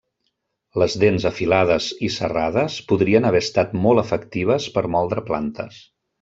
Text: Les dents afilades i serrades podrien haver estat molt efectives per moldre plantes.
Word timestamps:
Les 0.83 0.93
dents 1.03 1.27
afilades 1.29 1.89
i 2.07 2.09
serrades 2.15 2.77
podrien 2.93 3.29
haver 3.31 3.43
estat 3.49 3.77
molt 3.85 4.05
efectives 4.05 4.67
per 4.79 4.85
moldre 4.97 5.27
plantes. 5.31 5.79